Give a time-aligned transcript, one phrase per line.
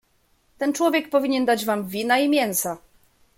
[0.57, 2.77] "Ten człowiek powinien dać wam wina i mięsa."